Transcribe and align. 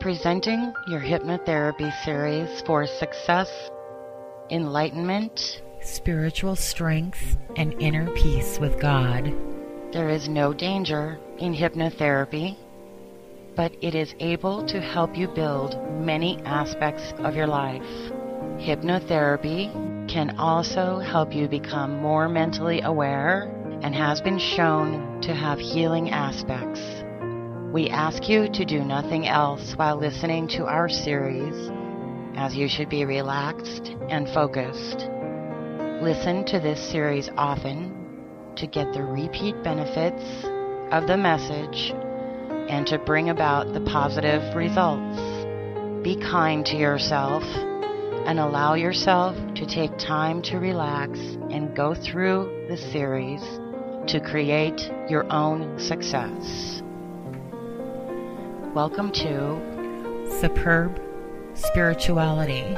Presenting 0.00 0.74
your 0.86 1.00
hypnotherapy 1.00 1.90
series 2.04 2.62
for 2.66 2.86
success, 2.86 3.50
enlightenment, 4.50 5.62
spiritual 5.80 6.56
strength, 6.56 7.36
and 7.56 7.74
inner 7.80 8.10
peace 8.14 8.58
with 8.60 8.80
God. 8.80 9.32
There 9.92 10.10
is 10.10 10.28
no 10.28 10.52
danger 10.52 11.18
in 11.38 11.54
hypnotherapy, 11.54 12.56
but 13.56 13.72
it 13.80 13.94
is 13.94 14.14
able 14.20 14.66
to 14.66 14.80
help 14.80 15.16
you 15.16 15.28
build 15.28 15.78
many 16.00 16.38
aspects 16.44 17.14
of 17.18 17.34
your 17.34 17.46
life. 17.46 17.82
Hypnotherapy 18.58 19.70
can 20.08 20.36
also 20.38 20.98
help 20.98 21.34
you 21.34 21.48
become 21.48 22.00
more 22.00 22.28
mentally 22.28 22.82
aware 22.82 23.50
and 23.82 23.94
has 23.94 24.20
been 24.20 24.38
shown 24.38 25.20
to 25.22 25.34
have 25.34 25.58
healing 25.58 26.10
aspects. 26.10 27.03
We 27.74 27.90
ask 27.90 28.28
you 28.28 28.46
to 28.52 28.64
do 28.64 28.84
nothing 28.84 29.26
else 29.26 29.72
while 29.72 29.96
listening 29.96 30.46
to 30.50 30.64
our 30.64 30.88
series, 30.88 31.72
as 32.36 32.54
you 32.54 32.68
should 32.68 32.88
be 32.88 33.04
relaxed 33.04 33.96
and 34.08 34.28
focused. 34.28 35.08
Listen 36.00 36.44
to 36.44 36.60
this 36.60 36.80
series 36.92 37.30
often 37.36 38.52
to 38.54 38.68
get 38.68 38.92
the 38.92 39.02
repeat 39.02 39.60
benefits 39.64 40.22
of 40.92 41.08
the 41.08 41.16
message 41.16 41.92
and 42.70 42.86
to 42.86 42.96
bring 42.96 43.30
about 43.30 43.72
the 43.72 43.80
positive 43.80 44.54
results. 44.54 45.18
Be 46.04 46.14
kind 46.14 46.64
to 46.66 46.76
yourself 46.76 47.42
and 47.42 48.38
allow 48.38 48.74
yourself 48.74 49.34
to 49.56 49.66
take 49.66 49.98
time 49.98 50.42
to 50.42 50.60
relax 50.60 51.18
and 51.50 51.74
go 51.74 51.92
through 51.92 52.68
the 52.68 52.76
series 52.76 53.42
to 54.06 54.20
create 54.20 54.80
your 55.08 55.26
own 55.32 55.76
success. 55.80 56.84
Welcome 58.74 59.12
to 59.12 60.32
Superb 60.40 61.00
Spirituality 61.54 62.76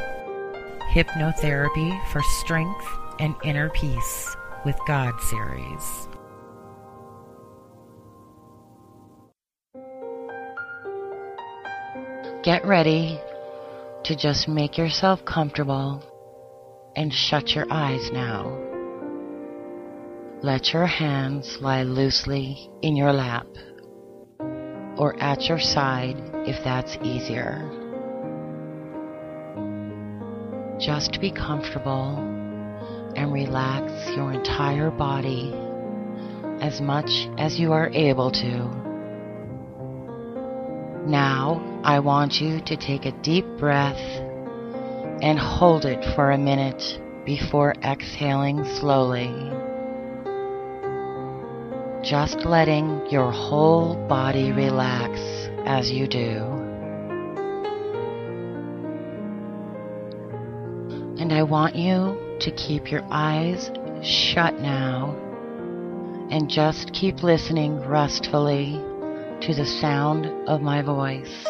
Hypnotherapy 0.92 2.12
for 2.12 2.20
Strength 2.40 2.86
and 3.18 3.34
Inner 3.42 3.70
Peace 3.70 4.36
with 4.66 4.76
God 4.86 5.18
series. 5.22 6.08
Get 12.42 12.62
ready 12.66 13.18
to 14.04 14.14
just 14.14 14.48
make 14.48 14.76
yourself 14.76 15.24
comfortable 15.24 16.04
and 16.94 17.10
shut 17.10 17.54
your 17.54 17.64
eyes 17.70 18.10
now. 18.12 18.54
Let 20.42 20.74
your 20.74 20.84
hands 20.84 21.56
lie 21.62 21.84
loosely 21.84 22.70
in 22.82 22.96
your 22.96 23.14
lap 23.14 23.46
or 24.98 25.18
at 25.20 25.42
your 25.44 25.58
side 25.58 26.16
if 26.46 26.62
that's 26.64 26.96
easier. 27.02 27.70
Just 30.78 31.20
be 31.20 31.30
comfortable 31.30 32.18
and 33.16 33.32
relax 33.32 33.92
your 34.14 34.32
entire 34.32 34.90
body 34.90 35.54
as 36.60 36.80
much 36.80 37.28
as 37.38 37.58
you 37.58 37.72
are 37.72 37.88
able 37.90 38.30
to. 38.30 38.86
Now, 41.06 41.80
I 41.84 42.00
want 42.00 42.40
you 42.40 42.60
to 42.60 42.76
take 42.76 43.06
a 43.06 43.12
deep 43.22 43.46
breath 43.58 44.00
and 45.22 45.38
hold 45.38 45.84
it 45.84 46.04
for 46.14 46.32
a 46.32 46.38
minute 46.38 46.82
before 47.24 47.74
exhaling 47.82 48.64
slowly 48.80 49.32
just 52.06 52.44
letting 52.44 53.04
your 53.10 53.32
whole 53.32 53.96
body 54.06 54.52
relax 54.52 55.18
as 55.64 55.90
you 55.90 56.06
do. 56.06 56.36
And 61.18 61.32
I 61.32 61.42
want 61.42 61.74
you 61.74 62.16
to 62.38 62.52
keep 62.52 62.92
your 62.92 63.02
eyes 63.10 63.72
shut 64.04 64.60
now 64.60 65.16
and 66.30 66.48
just 66.48 66.92
keep 66.92 67.24
listening 67.24 67.80
restfully 67.80 68.74
to 69.40 69.52
the 69.52 69.66
sound 69.66 70.26
of 70.48 70.62
my 70.62 70.82
voice. 70.82 71.44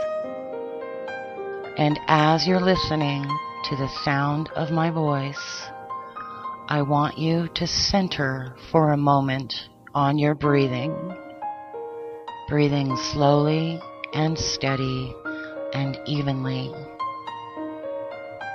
And 1.76 2.00
as 2.08 2.46
you're 2.46 2.60
listening 2.60 3.24
to 3.64 3.76
the 3.76 3.90
sound 4.04 4.48
of 4.56 4.70
my 4.70 4.90
voice, 4.90 5.66
I 6.68 6.80
want 6.80 7.18
you 7.18 7.48
to 7.56 7.66
center 7.66 8.56
for 8.70 8.92
a 8.92 8.96
moment 8.96 9.52
on 9.96 10.18
your 10.18 10.34
breathing. 10.34 10.94
Breathing 12.50 12.94
slowly 12.98 13.80
and 14.12 14.38
steady 14.38 15.16
and 15.72 15.98
evenly. 16.04 16.70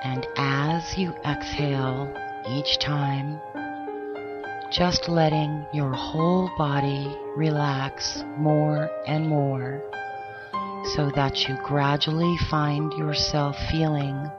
And 0.04 0.28
as 0.38 0.96
you 1.00 1.10
exhale 1.26 2.14
each 2.48 2.78
time, 2.78 3.42
just 4.72 5.10
letting 5.10 5.66
your 5.74 5.92
whole 5.94 6.52
body 6.60 7.18
relax 7.36 8.24
more 8.38 8.88
and 9.08 9.28
more 9.28 9.82
so 10.94 11.10
that 11.16 11.50
you 11.50 11.58
gradually 11.66 12.38
find 12.52 12.94
yourself 12.94 13.56
feeling 13.72 14.30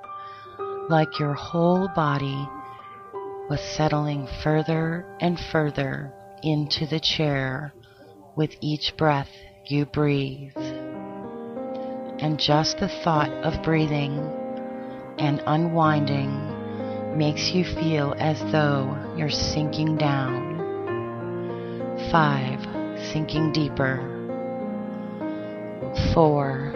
like 0.89 1.19
your 1.19 1.35
whole 1.35 1.89
body 1.97 2.49
was 3.51 3.61
settling 3.61 4.29
further 4.45 5.05
and 5.21 5.41
further 5.51 6.13
into 6.43 6.87
the 6.87 7.01
chair 7.01 7.73
with 8.37 8.51
each 8.61 8.95
breath 8.97 9.31
you 9.67 9.87
breathe. 9.87 10.57
And 12.19 12.39
just 12.39 12.79
the 12.79 12.89
thought 13.03 13.31
of 13.45 13.63
breathing 13.63 14.19
and 15.19 15.43
unwinding 15.47 17.17
makes 17.17 17.51
you 17.51 17.65
feel 17.65 18.15
as 18.19 18.41
though 18.53 19.15
you're 19.17 19.31
sinking 19.31 19.97
down. 19.97 20.53
Five, 22.11 22.61
sinking 23.13 23.53
deeper. 23.53 24.09
Four, 26.15 26.73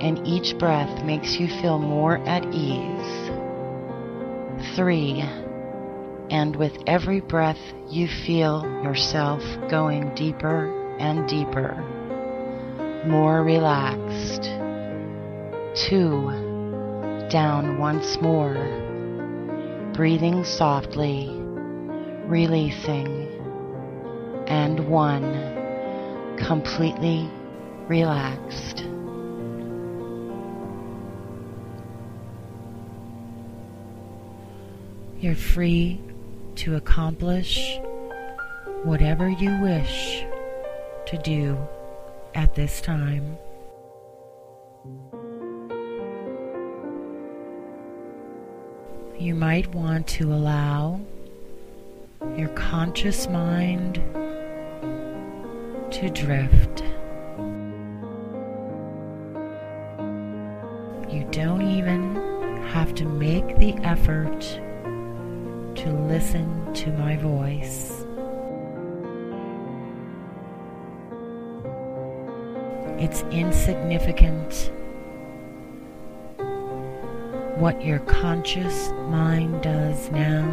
and 0.00 0.26
each 0.26 0.58
breath 0.58 1.04
makes 1.04 1.38
you 1.38 1.46
feel 1.60 1.78
more 1.78 2.18
at 2.26 2.44
ease. 2.54 3.30
Three, 4.76 5.22
and 6.30 6.56
with 6.56 6.76
every 6.86 7.20
breath, 7.20 7.58
you 7.88 8.08
feel 8.08 8.62
yourself 8.82 9.42
going 9.70 10.14
deeper 10.14 10.72
and 10.98 11.28
deeper, 11.28 11.74
more 13.06 13.42
relaxed. 13.44 14.44
Two, 15.88 16.30
down 17.30 17.78
once 17.78 18.20
more, 18.20 18.54
breathing 19.94 20.44
softly, 20.44 21.28
releasing. 22.26 23.24
And 24.48 24.88
one, 24.88 26.36
completely 26.38 27.28
relaxed. 27.88 28.84
You're 35.18 35.34
free 35.34 36.05
to 36.56 36.76
accomplish 36.76 37.78
whatever 38.82 39.28
you 39.28 39.60
wish 39.60 40.24
to 41.06 41.18
do 41.18 41.56
at 42.34 42.54
this 42.54 42.80
time. 42.80 43.36
You 49.18 49.34
might 49.34 49.74
want 49.74 50.06
to 50.08 50.32
allow 50.32 51.00
your 52.36 52.48
conscious 52.50 53.28
mind 53.28 53.94
to 55.92 56.10
drift. 56.10 56.82
You 61.12 61.26
don't 61.30 61.62
even 61.62 62.16
have 62.68 62.94
to 62.96 63.04
make 63.04 63.56
the 63.58 63.74
effort 63.82 64.60
to 65.76 65.92
listen 65.92 66.72
to 66.74 66.90
my 66.92 67.16
voice. 67.16 68.04
It's 72.98 73.22
insignificant 73.30 74.72
what 77.58 77.82
your 77.84 78.00
conscious 78.00 78.90
mind 79.08 79.62
does 79.62 80.10
now, 80.10 80.46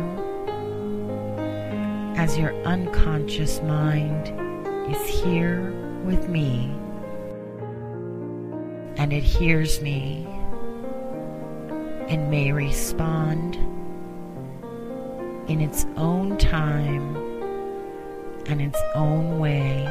as 2.16 2.38
your 2.38 2.54
unconscious 2.64 3.62
mind 3.62 4.28
is 4.94 5.08
here 5.08 5.72
with 6.06 6.30
me 6.30 6.74
and 8.98 9.12
it 9.12 9.24
hears 9.24 9.82
me 9.82 10.26
and 12.08 12.30
may 12.30 12.52
respond 12.52 13.58
in 15.48 15.62
its 15.62 15.86
own 15.98 16.38
time 16.38 17.16
and 18.48 18.62
its 18.62 18.80
own 18.96 19.40
way. 19.40 19.86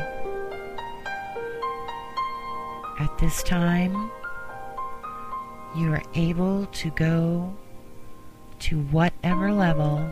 At 3.01 3.19
this 3.19 3.43
time, 3.43 4.11
you 5.77 5.93
are 5.93 6.03
able 6.15 6.67
to 6.67 6.91
go 6.91 7.55
to 8.61 8.81
whatever 8.85 9.53
level 9.53 10.09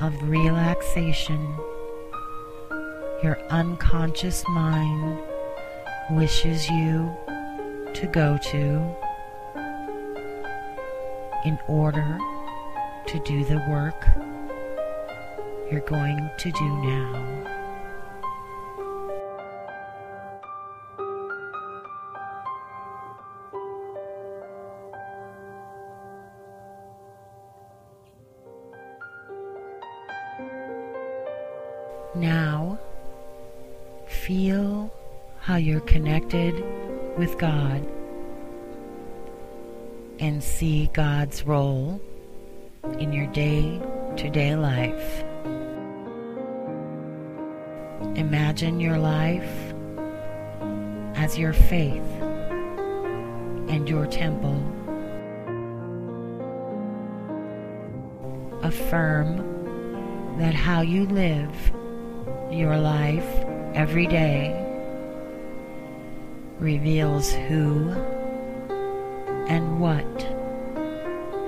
of 0.00 0.14
relaxation 0.22 1.54
your 3.22 3.38
unconscious 3.50 4.42
mind 4.48 5.18
wishes 6.10 6.68
you 6.70 7.14
to 7.92 8.06
go 8.10 8.38
to 8.38 8.96
in 11.44 11.58
order 11.68 12.18
to 13.10 13.18
do 13.24 13.44
the 13.44 13.56
work 13.68 14.06
you're 15.68 15.80
going 15.80 16.30
to 16.38 16.52
do 16.52 16.68
now. 16.78 17.26
Now, 32.14 32.78
feel 34.06 34.88
how 35.40 35.56
you're 35.56 35.80
connected 35.80 36.54
with 37.18 37.36
God 37.38 37.84
and 40.20 40.40
see 40.40 40.88
God's 40.92 41.44
role 41.44 42.00
in 43.00 43.12
your 43.12 43.26
day 43.28 43.80
to 44.16 44.30
day 44.30 44.54
life. 44.54 45.24
Imagine 48.16 48.78
your 48.78 48.98
life 48.98 49.72
as 51.16 51.38
your 51.38 51.52
faith 51.52 52.04
and 53.68 53.88
your 53.88 54.06
temple. 54.06 54.62
Affirm 58.62 60.38
that 60.38 60.54
how 60.54 60.82
you 60.82 61.06
live 61.06 61.72
your 62.50 62.76
life 62.76 63.26
every 63.74 64.06
day 64.06 64.66
reveals 66.58 67.32
who 67.32 67.88
and 69.48 69.80
what 69.80 70.29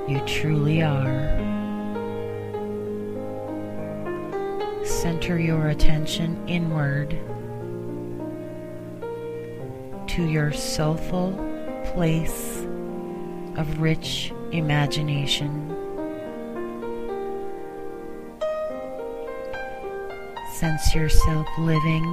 you 0.09 0.21
truly 0.27 0.83
are. 0.83 1.39
Center 4.85 5.39
your 5.39 5.69
attention 5.69 6.43
inward 6.49 7.11
to 10.09 10.25
your 10.25 10.53
soulful 10.53 11.33
place 11.93 12.67
of 13.57 13.81
rich 13.81 14.33
imagination. 14.51 15.69
Sense 20.55 20.95
yourself 20.95 21.47
living 21.59 22.05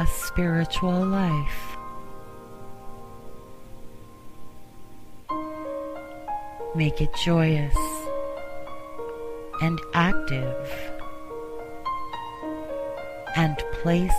a 0.00 0.06
spiritual 0.06 1.04
life. 1.06 1.71
Make 6.74 7.02
it 7.02 7.10
joyous 7.14 7.76
and 9.60 9.78
active, 9.92 10.68
and 13.36 13.56
place 13.82 14.10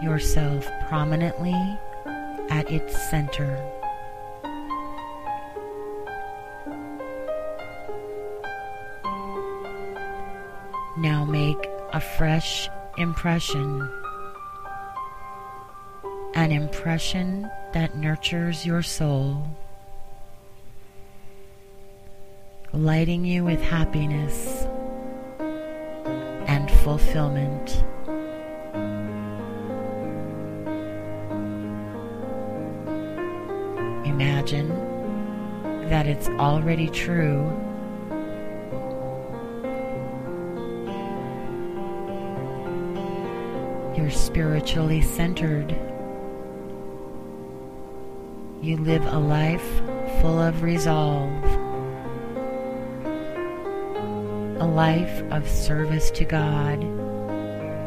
yourself 0.00 0.70
prominently 0.88 1.78
at 2.50 2.70
its 2.70 2.96
center. 3.10 3.60
Now 10.98 11.24
make 11.24 11.68
a 11.92 12.00
fresh 12.00 12.68
impression, 12.96 13.90
an 16.34 16.52
impression 16.52 17.50
that 17.72 17.96
nurtures 17.96 18.64
your 18.64 18.82
soul, 18.82 19.44
lighting 22.72 23.24
you 23.24 23.44
with 23.44 23.60
happiness 23.60 24.66
and 26.48 26.70
fulfillment. 26.82 27.84
Imagine 34.06 34.68
that 35.88 36.06
it's 36.06 36.28
already 36.28 36.88
true 36.88 37.50
You're 44.02 44.10
spiritually 44.10 45.02
centered. 45.02 45.70
You 48.62 48.78
live 48.78 49.04
a 49.04 49.18
life 49.18 49.82
full 50.20 50.40
of 50.40 50.62
resolve, 50.62 51.44
a 54.62 54.66
life 54.66 55.24
of 55.32 55.48
service 55.48 56.08
to 56.12 56.24
God 56.24 56.80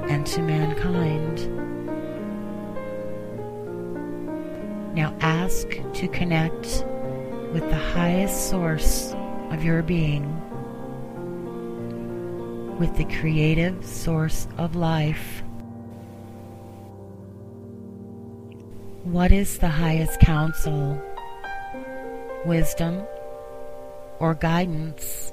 and 0.09 0.27
to 0.27 0.41
mankind. 0.41 1.37
Now 4.93 5.15
ask 5.21 5.69
to 5.69 6.07
connect 6.09 6.83
with 7.53 7.63
the 7.69 7.77
highest 7.77 8.49
source 8.49 9.15
of 9.51 9.63
your 9.63 9.83
being, 9.83 10.25
with 12.77 12.97
the 12.97 13.05
creative 13.05 13.85
source 13.85 14.45
of 14.57 14.75
life. 14.75 15.43
What 19.05 19.31
is 19.31 19.59
the 19.59 19.69
highest 19.69 20.19
counsel, 20.19 21.01
wisdom, 22.45 23.01
or 24.19 24.33
guidance 24.33 25.31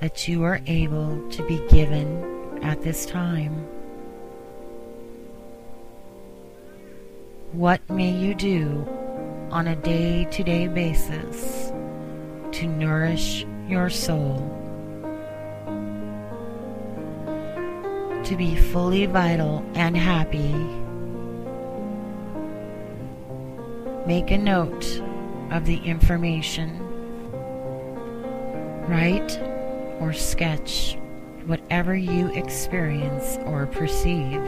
that 0.00 0.28
you 0.28 0.44
are 0.44 0.60
able 0.66 1.28
to 1.30 1.46
be 1.46 1.60
given 1.68 2.60
at 2.62 2.82
this 2.82 3.06
time? 3.06 3.66
What 7.52 7.80
may 7.88 8.10
you 8.10 8.34
do 8.34 8.86
on 9.50 9.68
a 9.68 9.76
day 9.76 10.26
to 10.30 10.42
day 10.42 10.68
basis 10.68 11.72
to 12.52 12.66
nourish 12.66 13.46
your 13.68 13.90
soul? 13.90 14.52
To 18.24 18.36
be 18.36 18.56
fully 18.56 19.06
vital 19.06 19.64
and 19.74 19.96
happy 19.96 20.52
Make 24.06 24.30
a 24.30 24.38
note 24.38 25.02
of 25.50 25.66
the 25.66 25.78
information. 25.78 26.78
Write 28.86 29.36
or 30.00 30.12
sketch 30.12 30.98
whatever 31.46 31.94
you 31.94 32.28
experience 32.34 33.38
or 33.46 33.66
perceive. 33.66 34.42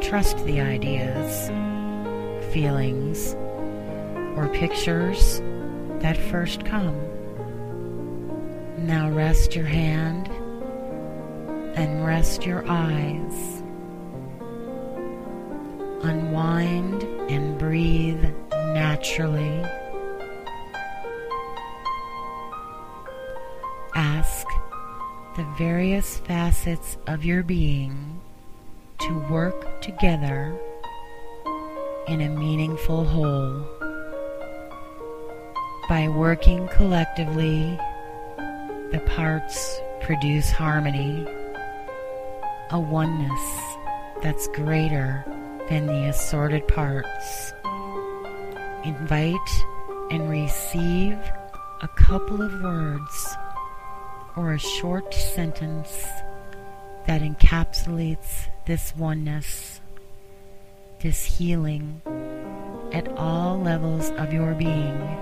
Trust 0.00 0.44
the 0.44 0.60
ideas, 0.60 1.48
feelings, 2.52 3.34
or 4.36 4.48
pictures 4.52 5.40
that 6.00 6.16
first 6.16 6.64
come. 6.64 6.96
Now 8.78 9.10
rest 9.10 9.54
your 9.54 9.66
hand 9.66 10.28
and 11.76 12.04
rest 12.04 12.44
your 12.44 12.64
eyes 12.68 13.62
unwind 16.02 17.02
and 17.30 17.58
breathe 17.58 18.24
naturally. 18.50 19.64
The 25.36 25.44
various 25.56 26.18
facets 26.18 26.98
of 27.06 27.24
your 27.24 27.42
being 27.42 28.20
to 28.98 29.18
work 29.30 29.80
together 29.80 30.54
in 32.06 32.20
a 32.20 32.28
meaningful 32.28 33.02
whole. 33.04 33.66
By 35.88 36.08
working 36.08 36.68
collectively, 36.68 37.78
the 38.90 39.02
parts 39.06 39.80
produce 40.02 40.50
harmony, 40.50 41.26
a 42.70 42.78
oneness 42.78 43.60
that's 44.22 44.48
greater 44.48 45.24
than 45.70 45.86
the 45.86 46.08
assorted 46.10 46.68
parts. 46.68 47.54
Invite 48.84 49.64
and 50.10 50.28
receive 50.28 51.18
a 51.80 51.88
couple 51.96 52.42
of 52.42 52.62
words 52.62 53.36
or 54.36 54.52
a 54.52 54.58
short 54.58 55.12
sentence 55.12 56.06
that 57.06 57.20
encapsulates 57.20 58.48
this 58.66 58.94
oneness, 58.96 59.80
this 61.00 61.24
healing, 61.24 62.00
at 62.92 63.08
all 63.18 63.58
levels 63.58 64.10
of 64.12 64.32
your 64.32 64.54
being. 64.54 65.18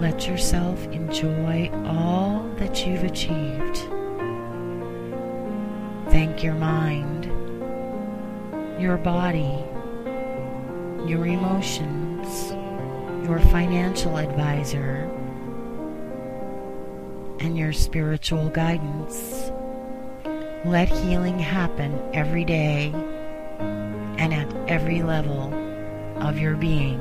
Let 0.00 0.26
yourself 0.28 0.84
enjoy 0.88 1.70
all 1.86 2.42
that 2.58 2.86
you've 2.86 3.04
achieved. 3.04 3.78
Thank 6.10 6.42
your 6.44 6.54
mind, 6.54 7.24
your 8.80 8.98
body, 8.98 9.64
your 11.08 11.26
emotions, 11.26 12.50
your 13.26 13.40
financial 13.50 14.18
advisor, 14.18 15.10
and 17.44 17.58
your 17.58 17.74
spiritual 17.74 18.48
guidance. 18.48 19.50
Let 20.64 20.88
healing 20.88 21.38
happen 21.38 22.00
every 22.14 22.42
day 22.42 22.90
and 24.16 24.32
at 24.32 24.50
every 24.66 25.02
level 25.02 25.52
of 26.22 26.38
your 26.38 26.56
being. 26.56 26.98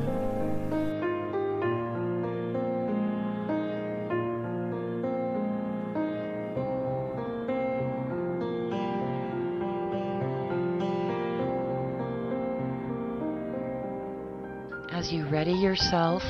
As 14.92 15.10
you 15.14 15.26
ready 15.28 15.54
yourself 15.54 16.22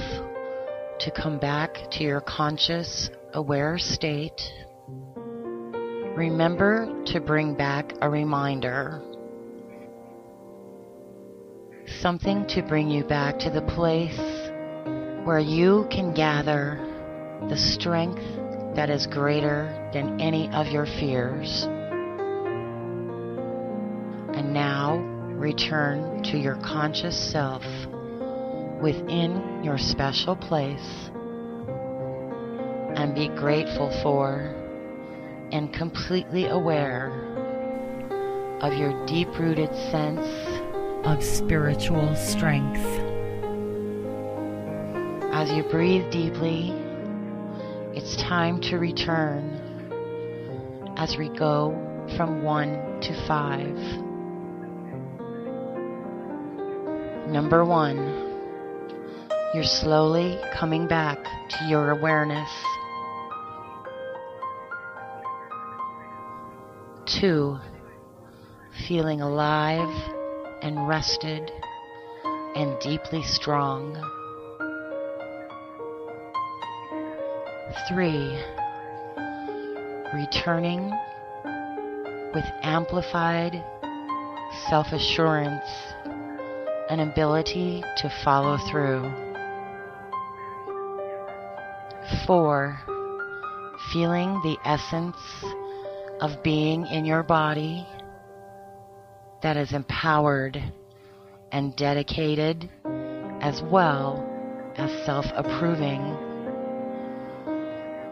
to 1.00 1.12
come 1.12 1.40
back 1.40 1.90
to 1.92 2.04
your 2.04 2.22
conscious, 2.22 3.10
aware 3.34 3.78
state, 3.78 4.42
remember 6.16 7.04
to 7.08 7.20
bring 7.20 7.56
back 7.56 7.94
a 8.02 8.10
reminder. 8.10 9.02
Something 12.00 12.46
to 12.48 12.62
bring 12.62 12.90
you 12.90 13.04
back 13.04 13.40
to 13.40 13.50
the 13.50 13.62
place 13.62 14.18
where 15.26 15.40
you 15.40 15.88
can 15.90 16.14
gather 16.14 16.78
the 17.50 17.58
strength 17.58 18.24
that 18.76 18.90
is 18.90 19.08
greater 19.08 19.90
than 19.94 20.20
any 20.20 20.50
of 20.50 20.68
your 20.68 20.86
fears. 20.86 21.64
And 24.36 24.54
now 24.54 24.98
return 24.98 26.24
to 26.24 26.38
your 26.38 26.56
conscious 26.56 27.32
self 27.32 27.64
within 28.84 29.64
your 29.64 29.78
special 29.78 30.36
place 30.36 31.10
and 32.98 33.16
be 33.16 33.30
grateful 33.30 33.90
for 34.04 34.54
and 35.54 35.74
completely 35.74 36.48
aware 36.48 37.08
of 38.60 38.74
your 38.74 39.06
deep 39.06 39.30
rooted 39.40 39.74
sense 39.90 40.28
of 41.08 41.24
spiritual 41.24 42.14
strength. 42.14 42.86
As 45.34 45.50
you 45.54 45.64
breathe 45.64 46.12
deeply, 46.12 46.72
it's 47.94 48.18
time 48.18 48.60
to 48.64 48.80
return 48.80 49.62
as 50.98 51.16
we 51.16 51.30
go 51.30 51.72
from 52.18 52.44
one 52.44 53.00
to 53.00 53.28
five. 53.28 53.78
Number 57.32 57.64
one, 57.64 58.23
you're 59.54 59.64
slowly 59.64 60.40
coming 60.52 60.88
back 60.88 61.24
to 61.48 61.66
your 61.66 61.92
awareness. 61.92 62.50
Two, 67.06 67.60
feeling 68.88 69.22
alive 69.22 70.12
and 70.64 70.88
rested 70.88 71.52
and 72.56 72.80
deeply 72.80 73.22
strong. 73.22 73.96
Three, 77.88 78.36
returning 80.16 80.92
with 82.34 82.46
amplified 82.64 83.64
self 84.68 84.88
assurance 84.94 85.70
and 86.90 87.02
ability 87.02 87.84
to 87.98 88.10
follow 88.24 88.58
through. 88.72 89.23
Four, 92.28 92.80
feeling 93.92 94.40
the 94.44 94.58
essence 94.64 95.18
of 96.22 96.42
being 96.42 96.88
in 96.88 97.04
your 97.06 97.22
body 97.22 97.86
that 99.42 99.58
is 99.58 99.74
empowered 99.74 100.62
and 101.52 101.76
dedicated 101.76 102.70
as 103.42 103.62
well 103.64 104.26
as 104.78 104.90
self 105.06 105.26
approving, 105.36 106.02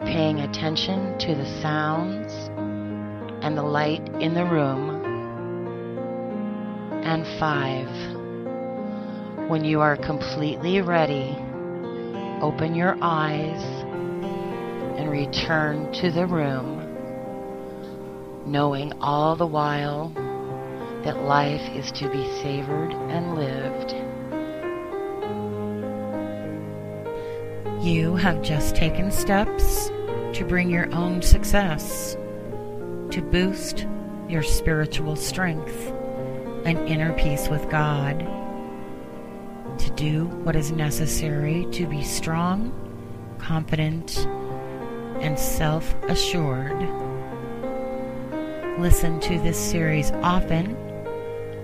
paying 0.02 0.42
attention 0.42 1.18
to 1.20 1.34
the 1.34 1.62
sounds 1.62 2.34
and 3.44 3.58
the 3.58 3.64
light 3.64 4.06
in 4.20 4.34
the 4.34 4.46
room. 4.46 5.00
And 7.06 7.26
five, 7.40 7.88
when 9.50 9.64
you 9.64 9.80
are 9.80 9.96
completely 9.96 10.82
ready, 10.82 11.38
open 12.42 12.76
your 12.76 12.98
eyes 13.02 13.81
and 15.02 15.10
return 15.10 15.92
to 15.94 16.12
the 16.12 16.28
room, 16.28 16.78
knowing 18.46 18.94
all 19.02 19.36
the 19.36 19.48
while 19.48 20.10
that 21.04 21.24
life 21.24 21.76
is 21.76 21.92
to 21.92 22.08
be 22.10 22.24
savored 22.44 22.92
and 22.92 23.34
lived. 23.34 23.96
You 27.84 28.16
have 28.16 28.44
just 28.44 28.76
taken 28.76 29.10
steps 29.10 29.88
to 30.34 30.46
bring 30.48 30.70
your 30.70 30.94
own 30.94 31.24
success, 31.24 32.14
to 33.10 33.28
boost 33.32 33.88
your 34.30 34.44
spiritual 34.44 35.16
strength 35.16 35.92
and 36.64 36.78
inner 36.88 37.14
peace 37.14 37.48
with 37.48 37.68
God, 37.72 38.20
to 39.80 39.92
do 39.96 40.26
what 40.44 40.56
is 40.56 40.72
necessary 40.72 41.66
to 41.72 41.88
be 41.88 42.04
strong, 42.04 42.72
confident, 43.40 44.28
and 45.20 45.38
self 45.38 45.94
assured. 46.04 46.80
Listen 48.80 49.20
to 49.20 49.40
this 49.40 49.58
series 49.58 50.12
often 50.24 50.76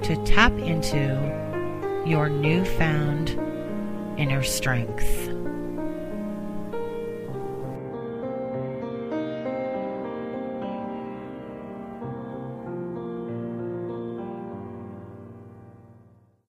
to 0.03 0.21
tap 0.25 0.51
into 0.53 2.03
your 2.05 2.29
newfound 2.29 3.29
inner 4.17 4.43
strength. 4.43 5.36